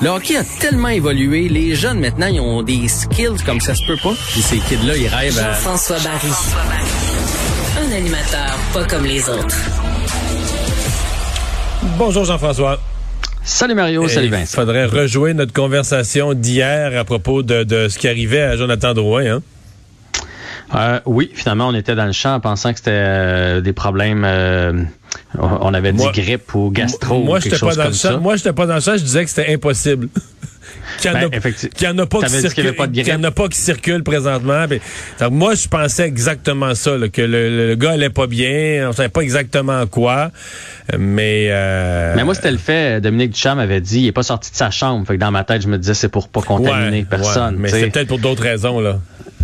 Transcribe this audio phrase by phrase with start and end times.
[0.00, 3.86] Le hockey a tellement évolué, les jeunes maintenant, ils ont des skills comme ça se
[3.86, 4.12] peut pas.
[4.32, 5.52] Puis ces kids-là, ils rêvent à...
[5.52, 6.32] Jean-François Barry.
[7.80, 9.56] Un animateur pas comme les autres.
[11.98, 12.80] Bonjour Jean-François.
[13.44, 14.56] Salut Mario, salut Il Vincent.
[14.60, 19.24] faudrait rejouer notre conversation d'hier à propos de, de ce qui arrivait à Jonathan Drouin.
[19.36, 19.42] Hein?
[20.74, 24.24] Euh, oui, finalement, on était dans le champ en pensant que c'était euh, des problèmes.
[24.24, 24.72] euh,
[25.38, 28.16] on avait dit Moi- grippe ou gastro Moi, ou quelque pas dans comme ça.
[28.16, 28.96] Moi, j'étais pas dans champ.
[28.96, 30.08] Je disais que c'était impossible.
[31.00, 31.74] qu'il n'y en, Ben, en a pas qui grippe.
[31.74, 34.66] qu'il y en a pas qui présentement.
[34.68, 34.80] Puis,
[35.20, 38.88] donc, moi, je pensais exactement ça, là, que le, le gars allait pas bien.
[38.88, 40.30] On savait pas exactement quoi.
[40.98, 43.00] Mais, euh, Mais moi, c'était le fait.
[43.00, 45.06] Dominique Duchamp avait dit, il est pas sorti de sa chambre.
[45.06, 47.54] Fait que dans ma tête, je me disais, c'est pour pas contaminer ouais, personne.
[47.54, 48.98] ouais, mais c'est peut-être pour d'autres raisons, là.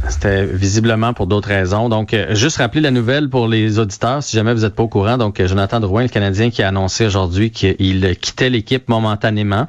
[0.08, 1.88] C'était visiblement pour d'autres raisons.
[1.88, 4.88] Donc, euh, juste rappeler la nouvelle pour les auditeurs, si jamais vous n'êtes pas au
[4.88, 5.18] courant.
[5.18, 9.66] Donc, euh, Jonathan Drouin, le Canadien, qui a annoncé aujourd'hui qu'il quittait l'équipe momentanément.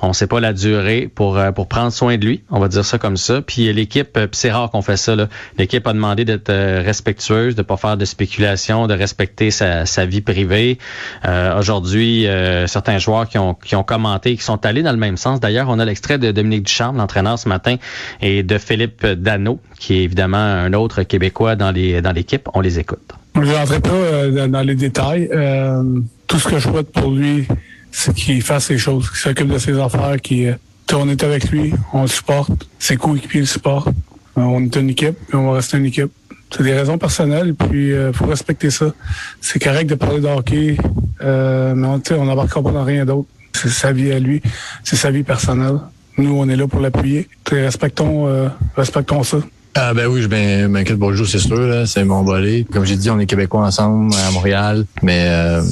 [0.00, 2.42] On ne sait pas la durée pour euh, pour prendre soin de lui.
[2.50, 3.40] On va dire ça comme ça.
[3.40, 5.14] Puis l'équipe, c'est rare qu'on fait ça.
[5.56, 10.20] L'équipe a demandé d'être respectueuse, de pas faire de spéculation, de respecter sa, sa vie
[10.20, 10.78] privée.
[11.24, 12.26] Euh, aujourd'hui,
[12.66, 15.40] certains joueurs qui ont qui ont commenté, qui sont allés dans le même sens.
[15.40, 17.76] D'ailleurs, on a l'extrait de Dominique Ducharme, l'entraîneur ce matin,
[18.20, 22.48] et de Philippe Dano, qui est évidemment un autre Québécois dans les dans l'équipe.
[22.54, 23.14] On les écoute.
[23.42, 25.28] Je ne rentrerai pas euh, dans, les détails.
[25.32, 25.82] Euh,
[26.26, 27.46] tout ce que je souhaite pour lui,
[27.92, 30.54] c'est qu'il fasse ses choses, qu'il s'occupe de ses affaires, qu'il euh,
[30.94, 33.94] on est avec lui, on le supporte, ses coéquipiers le supportent.
[34.34, 36.10] On est une équipe, puis on va rester une équipe.
[36.50, 38.86] C'est des raisons personnelles, puis il faut respecter ça.
[39.40, 40.76] C'est correct de parler de hockey,
[41.20, 43.28] mais on n'embarquera pas dans rien d'autre.
[43.52, 44.40] C'est sa vie à lui,
[44.84, 45.78] c'est sa vie personnelle.
[46.16, 47.28] Nous, on est là pour l'appuyer.
[47.50, 49.38] Respectons, respectons ça.
[49.74, 51.56] Ah ben oui, je m'in- m'inquiète pour le c'est sûr.
[51.60, 51.86] là.
[51.86, 52.64] C'est mon volet.
[52.72, 55.62] Comme j'ai dit, on est Québécois ensemble à Montréal, mais euh,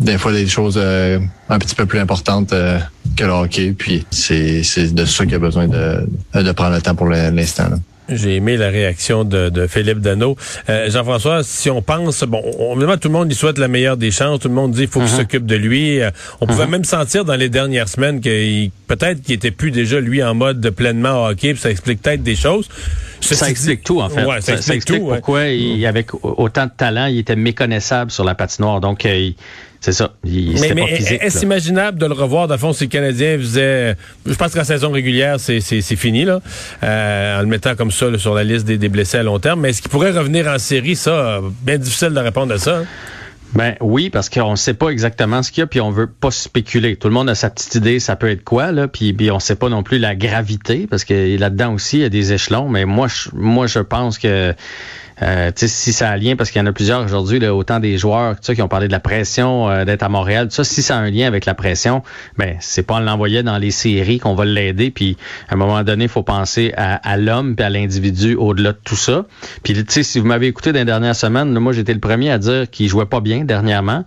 [0.00, 2.78] des fois, il y a des choses euh, un petit peu plus importantes euh,
[3.16, 3.72] que le hockey.
[3.76, 7.08] Puis c'est c'est de ça qu'il y a besoin de, de prendre le temps pour
[7.08, 7.70] l'instant.
[7.70, 7.76] là.
[8.10, 10.36] J'ai aimé la réaction de, de Philippe Dano.
[10.68, 13.96] Euh, Jean-François, si on pense, bon, on, évidemment, tout le monde lui souhaite la meilleure
[13.96, 14.40] des chances.
[14.40, 16.02] Tout le monde dit qu'il faut qu'il s'occupe de lui.
[16.02, 16.10] Euh,
[16.42, 20.22] on pouvait même sentir dans les dernières semaines qu'il peut-être qu'il était plus déjà lui
[20.22, 21.54] en mode de pleinement hockey.
[21.54, 22.68] Puis ça explique peut-être des choses.
[23.24, 24.24] Ça explique dit- tout, en fait.
[24.24, 24.94] Ouais, ça, explique, tout.
[24.94, 25.16] ouais.
[25.18, 28.80] pourquoi, il, avec autant de talent, il était méconnaissable sur la patinoire.
[28.80, 29.36] Donc, euh, il-
[29.80, 30.12] c'est ça.
[30.24, 30.68] Il, Mais,
[31.20, 32.48] est-ce imaginable de le revoir?
[32.48, 33.96] Dans le fond, si le Canadien faisait...
[34.24, 36.40] Je pense que la saison régulière, c'est fini, là,
[36.82, 39.38] euh, en le mettant comme ça là, sur la liste des, des blessés à long
[39.38, 39.60] terme.
[39.60, 40.96] Mais est-ce qu'il pourrait revenir en série?
[40.96, 42.78] Ça, euh, bien difficile de répondre à ça.
[42.78, 42.84] hein.
[43.54, 46.08] Ben oui, parce qu'on ne sait pas exactement ce qu'il y a, puis on veut
[46.08, 46.96] pas spéculer.
[46.96, 49.38] Tout le monde a sa petite idée, ça peut être quoi, là, puis, puis on
[49.38, 52.68] sait pas non plus la gravité, parce que là-dedans aussi, il y a des échelons.
[52.68, 54.54] Mais moi, je, moi, je pense que
[55.22, 57.98] euh, si ça a un lien, parce qu'il y en a plusieurs aujourd'hui, autant des
[57.98, 60.96] joueurs qui ont parlé de la pression euh, d'être à Montréal, tout ça, si ça
[60.96, 62.02] a un lien avec la pression,
[62.36, 64.90] ben c'est pas en l'envoyer dans les séries qu'on va l'aider.
[64.90, 65.16] Puis
[65.48, 68.78] à un moment donné, il faut penser à, à l'homme puis à l'individu au-delà de
[68.84, 69.26] tout ça.
[69.62, 72.30] Puis tu sais, si vous m'avez écouté dans les dernières semaines, moi j'étais le premier
[72.30, 74.04] à dire qu'il jouait pas bien dernièrement.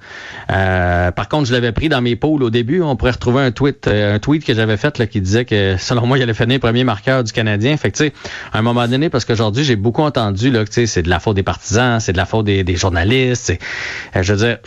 [0.52, 2.82] Euh, par contre, je l'avais pris dans mes pôles au début.
[2.82, 5.76] On pourrait retrouver un tweet, euh, un tweet que j'avais fait là, qui disait que
[5.78, 7.76] selon moi, il allait finir premier marqueur du Canadien.
[7.78, 8.14] Fait que tu sais,
[8.54, 11.36] à un moment donné, parce qu'aujourd'hui, j'ai beaucoup entendu là, que c'est de la faute
[11.36, 13.54] des partisans, c'est de la faute des, des journalistes.
[14.16, 14.58] euh, je veux dire,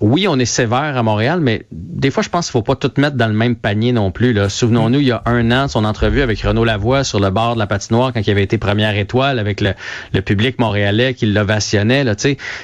[0.00, 2.90] oui, on est sévère à Montréal, mais des fois, je pense qu'il faut pas tout
[2.96, 4.32] mettre dans le même panier non plus.
[4.32, 4.48] Là.
[4.48, 7.58] Souvenons-nous, il y a un an, son entrevue avec Renaud Lavoie sur le bord de
[7.58, 9.74] la patinoire quand il avait été première étoile avec le,
[10.14, 12.02] le public montréalais qui l'ovationnait.
[12.02, 12.14] Là,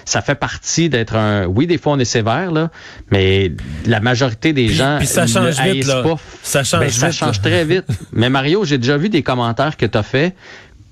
[0.06, 1.44] ça fait partie d'être un.
[1.44, 2.70] Oui, des fois, on est sévère, là,
[3.10, 3.52] mais
[3.86, 6.02] la majorité des Puis- gens puis ça le change vite, haïssent là.
[6.02, 6.16] pas.
[6.42, 7.50] Ça change Ben, ça vite, change là.
[7.50, 7.84] très vite.
[8.12, 10.34] Mais Mario, j'ai déjà vu des commentaires que tu as fait.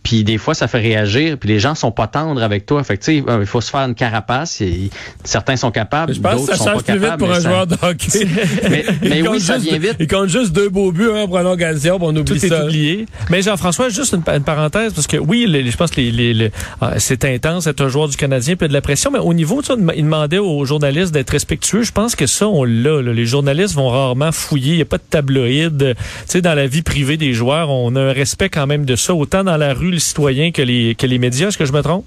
[0.02, 1.36] Puis des fois, ça fait réagir.
[1.38, 2.82] Puis les gens sont pas tendres avec toi.
[2.82, 4.60] Fait que, tu sais, euh, il faut se faire une carapace.
[4.62, 4.88] Et
[5.24, 7.48] certains sont capables, Je pense que ça sont change pas plus vite pour un ça-
[7.50, 8.26] joueur de hockey.
[9.02, 9.96] Mais- oui, ça vient vite.
[10.00, 13.06] Il compte juste deux beaux buts hein, en prolongation, puis on oublie Tout est oublié.
[13.30, 16.10] Mais Jean-François, juste une, pa- une parenthèse, parce que oui, les- je pense que les,
[16.10, 18.72] les- les- ah, c'est intense être un joueur du Canadien, puis il y a de
[18.74, 21.82] la pression, mais au niveau, tu sais, il demandait aux journalistes d'être respectueux.
[21.82, 23.02] Je pense que ça, on l'a.
[23.02, 23.12] là.
[23.12, 24.72] Les journalistes vont rarement fouiller.
[24.72, 25.94] Il n'y a pas de tabloïd.
[25.98, 28.96] Tu sais, dans la vie privée des joueurs, on a un respect quand même de
[28.96, 31.48] ça, autant dans la rue, le citoyen, que les, que les médias.
[31.48, 32.06] Est-ce que je me trompe?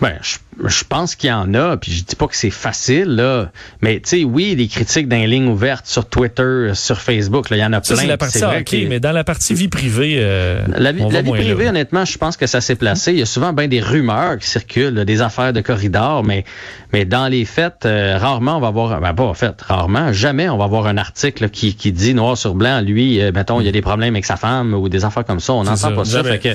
[0.00, 0.36] Ben, je,
[0.68, 3.50] je pense qu'il y en a, puis je dis pas que c'est facile, là.
[3.82, 7.56] Mais tu sais, oui, des critiques dans les lignes ouvertes sur Twitter, sur Facebook, là,
[7.56, 8.02] il y en a Ça, plein.
[8.02, 11.22] c'est la partie vrai hockey, mais dans la partie vie privée, euh, La vie, la
[11.22, 11.30] là.
[11.30, 13.12] privée, honnêtement, je pense que ça s'est placé.
[13.12, 16.44] Il y a souvent bien des rumeurs qui circulent, là, des affaires de corridor, mais,
[16.92, 20.48] mais dans les faits, euh, rarement on va avoir, ben pas en fait, rarement, jamais
[20.48, 23.66] on va avoir un article qui, qui dit noir sur blanc, lui, euh, mettons, il
[23.66, 25.52] y a des problèmes avec sa femme ou des affaires comme ça.
[25.54, 26.22] On n'entend pas ça.
[26.22, 26.50] Fait que,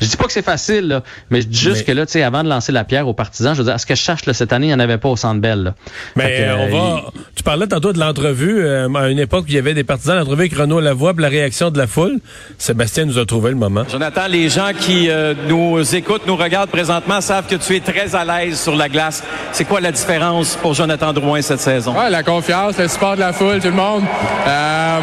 [0.00, 2.12] je dis pas que c'est facile, là, mais je dis juste Mais- que là, tu
[2.12, 3.54] sais, avant de lancer la pierre aux partisans.
[3.54, 4.98] Je veux dire, à ce que je cherche, là, cette année, il n'y en avait
[4.98, 5.62] pas au Centre Bell.
[5.62, 5.74] là.
[6.16, 7.04] Mais que, euh, on euh, va.
[7.34, 10.16] Tu parlais tantôt de l'entrevue euh, à une époque où il y avait des partisans.
[10.16, 12.18] L'entrevue avec Renaud Lavoie, puis la réaction de la foule.
[12.58, 13.84] Sébastien nous a trouvé le moment.
[13.90, 18.14] Jonathan, les gens qui euh, nous écoutent, nous regardent présentement savent que tu es très
[18.14, 19.22] à l'aise sur la glace.
[19.52, 21.96] C'est quoi la différence pour Jonathan Drouin cette saison?
[21.98, 24.04] Ouais, la confiance, le support de la foule, tout le monde.
[24.46, 25.00] Euh,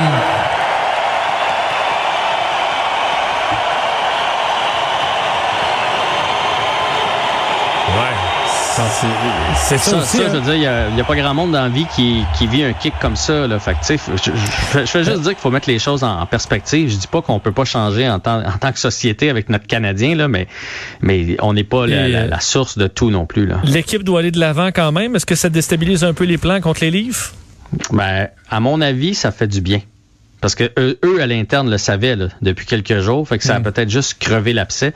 [9.55, 10.17] C'est ça, Ça, aussi.
[10.17, 10.27] ça, hein.
[10.31, 10.55] je veux dire,
[10.89, 13.15] il n'y a, pas grand monde dans la vie qui, qui vit un kick comme
[13.15, 13.47] ça.
[13.47, 13.59] Là.
[13.59, 16.19] Fait que, je, je, je- je veux juste dire qu'il faut mettre les choses en,
[16.21, 16.89] en perspective.
[16.89, 19.67] Je dis pas qu'on peut pas changer en tant, en tant que société avec notre
[19.67, 20.47] Canadien, là, mais,
[21.01, 23.45] mais on n'est pas la, euh, la source de tout non plus.
[23.45, 23.59] Là.
[23.63, 25.15] L'équipe doit aller de l'avant quand même.
[25.15, 27.33] Est-ce que ça déstabilise un peu les plans contre les Leafs?
[27.91, 29.79] Ben, à mon avis, ça fait du bien.
[30.41, 33.27] Parce que eux, eux, à l'interne, le savaient là, depuis quelques jours.
[33.27, 34.93] Fait que ça a peut-être juste crevé l'abcès.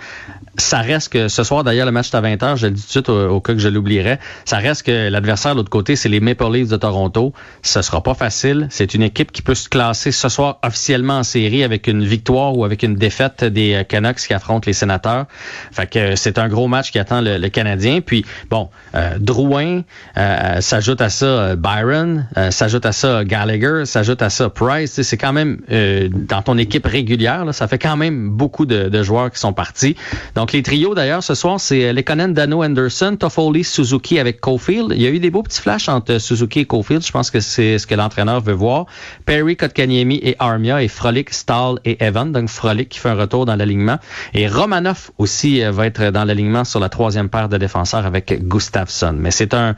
[0.57, 2.88] Ça reste que ce soir, d'ailleurs, le match est à 20h, je le dis tout
[2.88, 4.19] de suite au, au cas que je l'oublierais.
[4.45, 7.33] Ça reste que l'adversaire de l'autre côté, c'est les Maple Leafs de Toronto.
[7.62, 8.68] Ce sera pas facile.
[8.71, 12.57] C'est une équipe qui peut se classer ce soir officiellement en série avec une victoire
[12.57, 15.25] ou avec une défaite des euh, Canucks qui affrontent les Sénateurs.
[15.71, 18.01] Fait que euh, c'est un gros match qui attend le, le Canadien.
[18.01, 19.81] Puis, bon, euh, Drouin,
[20.18, 25.01] euh, s'ajoute à ça euh, Byron, euh, s'ajoute à ça Gallagher, s'ajoute à ça Price.
[25.01, 29.30] C'est quand même euh, dans ton équipe régulière, ça fait quand même beaucoup de, joueurs
[29.30, 29.96] qui sont partis.
[30.34, 34.94] Donc les trios d'ailleurs ce soir, c'est euh, Lekonen, Dano, Anderson, Toffoli, Suzuki avec Caulfield.
[34.96, 37.06] Il y a eu des beaux petits flashs entre euh, Suzuki et Caulfield.
[37.06, 38.86] Je pense que c'est ce que l'entraîneur veut voir.
[39.26, 42.31] Perry, Kotkaniemi et Armia et Frolic, Stahl et Evan.
[42.31, 44.00] Donc Frolic qui fait un retour dans l'alignement.
[44.34, 49.16] Et Romanov aussi va être dans l'alignement sur la troisième paire de défenseurs avec Gustafsson.
[49.18, 49.76] Mais c'est un,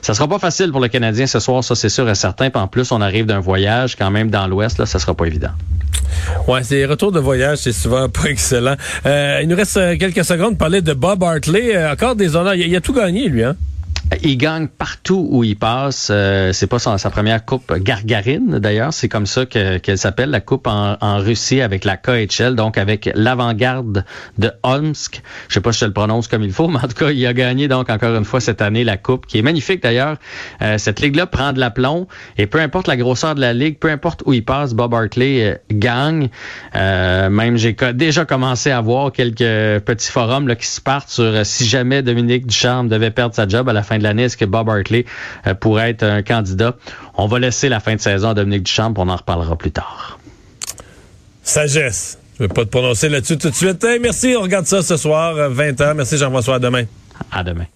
[0.00, 2.50] ça sera pas facile pour le Canadien ce soir, ça c'est sûr et certain.
[2.50, 5.50] Puis en plus, on arrive d'un voyage quand même dans l'Ouest, sera pas évident.
[6.48, 8.76] Ouais, ces retours de voyage, c'est souvent pas excellent.
[9.06, 11.74] Euh, il nous reste euh, quelques secondes pour parler de Bob Hartley.
[11.76, 12.54] Euh, encore des honneurs.
[12.54, 13.56] Il, a- il a tout gagné, lui, hein?
[14.24, 16.08] Il gagne partout où il passe.
[16.10, 18.92] Euh, c'est pas sa première coupe Gargarine, d'ailleurs.
[18.92, 22.76] C'est comme ça que- qu'elle s'appelle, la coupe en, en Russie avec la KHL, donc
[22.76, 24.04] avec l'avant-garde
[24.36, 25.22] de Omsk.
[25.48, 27.24] Je sais pas si je le prononce comme il faut, mais en tout cas, il
[27.24, 30.16] a gagné donc encore une fois cette année la coupe, qui est magnifique d'ailleurs.
[30.60, 33.90] Euh, cette ligue-là prend de l'aplomb et peu importe la grosseur de la ligue, peu
[33.90, 36.30] importe où il passe, Bob Hartley euh, gagne.
[36.74, 39.38] Euh, même j'ai déjà commencé à voir quelques
[39.84, 43.46] petits forums là, qui se partent sur euh, si jamais Dominique Ducharme devait perdre sa
[43.46, 45.04] job à la fin de l'année, est-ce que Bob Hartley
[45.46, 46.74] euh, pourrait être un candidat?
[47.16, 49.70] On va laisser la fin de saison à Dominique Ducharme, puis on en reparlera plus
[49.70, 50.18] tard.
[51.42, 52.18] Sagesse.
[52.38, 53.84] Je vais pas te prononcer là-dessus tout de suite.
[53.84, 55.94] Hey, merci, on regarde ça ce soir, 20h.
[55.94, 56.84] Merci Jean-François, à demain.
[57.30, 57.66] À demain.